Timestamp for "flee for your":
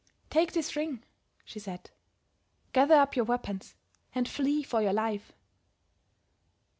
4.27-4.93